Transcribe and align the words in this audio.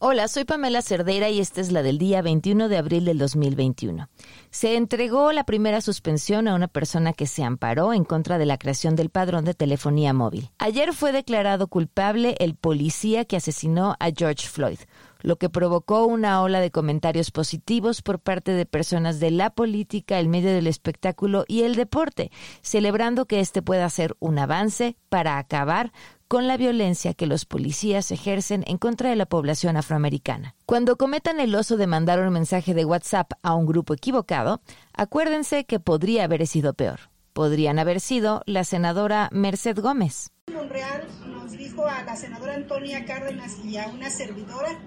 Hola, 0.00 0.28
soy 0.28 0.44
Pamela 0.44 0.80
Cerdeira 0.80 1.28
y 1.28 1.40
esta 1.40 1.60
es 1.60 1.72
la 1.72 1.82
del 1.82 1.98
día 1.98 2.22
21 2.22 2.68
de 2.68 2.76
abril 2.76 3.04
del 3.04 3.18
2021. 3.18 4.08
Se 4.48 4.76
entregó 4.76 5.32
la 5.32 5.42
primera 5.42 5.80
suspensión 5.80 6.46
a 6.46 6.54
una 6.54 6.68
persona 6.68 7.12
que 7.12 7.26
se 7.26 7.42
amparó 7.42 7.92
en 7.92 8.04
contra 8.04 8.38
de 8.38 8.46
la 8.46 8.58
creación 8.58 8.94
del 8.94 9.10
padrón 9.10 9.44
de 9.44 9.54
telefonía 9.54 10.12
móvil. 10.12 10.52
Ayer 10.58 10.92
fue 10.92 11.10
declarado 11.10 11.66
culpable 11.66 12.36
el 12.38 12.54
policía 12.54 13.24
que 13.24 13.38
asesinó 13.38 13.96
a 13.98 14.10
George 14.16 14.46
Floyd, 14.46 14.78
lo 15.20 15.34
que 15.34 15.50
provocó 15.50 16.06
una 16.06 16.42
ola 16.42 16.60
de 16.60 16.70
comentarios 16.70 17.32
positivos 17.32 18.00
por 18.00 18.20
parte 18.20 18.52
de 18.52 18.66
personas 18.66 19.18
de 19.18 19.32
la 19.32 19.50
política, 19.50 20.20
el 20.20 20.28
medio 20.28 20.50
del 20.50 20.68
espectáculo 20.68 21.44
y 21.48 21.62
el 21.62 21.74
deporte, 21.74 22.30
celebrando 22.62 23.26
que 23.26 23.40
este 23.40 23.62
pueda 23.62 23.90
ser 23.90 24.14
un 24.20 24.38
avance 24.38 24.96
para 25.08 25.38
acabar 25.38 25.92
con 26.28 26.46
la 26.46 26.58
violencia 26.58 27.14
que 27.14 27.26
los 27.26 27.46
policías 27.46 28.10
ejercen 28.10 28.62
en 28.66 28.76
contra 28.76 29.08
de 29.08 29.16
la 29.16 29.26
población 29.26 29.78
afroamericana. 29.78 30.54
Cuando 30.66 30.96
cometan 30.96 31.40
el 31.40 31.54
oso 31.54 31.78
de 31.78 31.86
mandar 31.86 32.20
un 32.20 32.32
mensaje 32.32 32.74
de 32.74 32.84
WhatsApp 32.84 33.32
a 33.42 33.54
un 33.54 33.66
grupo 33.66 33.94
equivocado, 33.94 34.60
acuérdense 34.92 35.64
que 35.64 35.80
podría 35.80 36.24
haber 36.24 36.46
sido 36.46 36.74
peor. 36.74 37.00
Podrían 37.32 37.78
haber 37.78 38.00
sido 38.00 38.42
la 38.46 38.64
senadora 38.64 39.30
Merced 39.32 39.78
Gómez. 39.78 40.30
Nos 40.48 41.52
dijo 41.52 41.86
a 41.86 42.02
la 42.02 42.16
senadora 42.16 42.54
Antonia 42.54 43.04
Cárdenas 43.04 43.58
y 43.64 43.78
a 43.78 43.88
una 43.88 44.10
servidora 44.10 44.78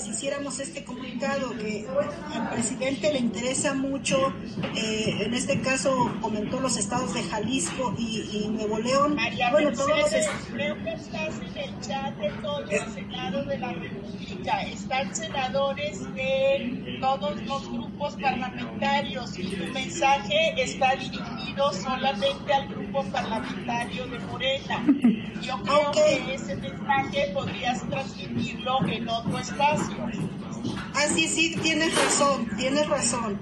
les 0.00 0.08
hiciéramos 0.08 0.58
este 0.60 0.82
comunicado, 0.84 1.50
que 1.58 1.86
al 2.34 2.50
presidente 2.50 3.12
le 3.12 3.18
interesa 3.18 3.74
mucho, 3.74 4.32
eh, 4.74 5.18
en 5.20 5.34
este 5.34 5.60
caso 5.60 6.10
comentó 6.22 6.58
los 6.60 6.78
estados 6.78 7.12
de 7.12 7.22
Jalisco 7.22 7.94
y, 7.98 8.48
Nuevo 8.50 8.78
León. 8.78 9.16
bueno, 9.52 9.72
todos 9.72 9.90
los 9.90 10.12
chat 11.90 12.16
de 12.18 12.30
todo 12.42 12.60
el 12.60 12.92
Senado 12.92 13.44
de 13.44 13.58
la 13.58 13.72
República, 13.72 14.62
están 14.62 15.14
senadores 15.14 16.14
de 16.14 16.98
todos 17.00 17.42
los 17.42 17.68
grupos 17.68 18.14
parlamentarios 18.14 19.36
y 19.38 19.48
tu 19.48 19.72
mensaje 19.72 20.54
está 20.56 20.94
dirigido 20.94 21.72
solamente 21.72 22.52
al 22.52 22.68
grupo 22.68 23.04
parlamentario 23.06 24.06
de 24.06 24.18
Morena. 24.20 24.84
Yo 25.42 25.60
creo 25.62 25.90
que 25.90 26.34
ese 26.34 26.54
mensaje 26.56 27.30
podrías 27.34 27.82
transmitirlo 27.88 28.84
en 28.84 29.00
en 29.00 29.08
otro 29.08 29.38
espacio. 29.38 29.96
Ah, 30.94 31.06
sí, 31.14 31.26
sí, 31.26 31.56
tienes 31.62 31.94
razón, 31.94 32.48
tienes 32.56 32.86
razón. 32.88 33.38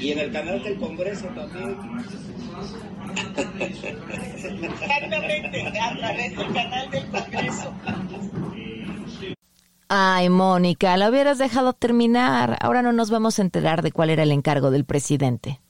Y 0.00 0.12
en 0.12 0.18
el 0.20 0.32
canal 0.32 0.62
del 0.62 0.76
Congreso 0.78 1.26
también. 1.28 1.76
Ay, 9.88 10.28
Mónica, 10.28 10.96
la 10.96 11.08
hubieras 11.08 11.38
dejado 11.38 11.72
terminar. 11.72 12.58
Ahora 12.60 12.82
no 12.82 12.92
nos 12.92 13.10
vamos 13.10 13.38
a 13.38 13.42
enterar 13.42 13.82
de 13.82 13.90
cuál 13.90 14.10
era 14.10 14.22
el 14.22 14.32
encargo 14.32 14.70
del 14.70 14.84
presidente. 14.84 15.60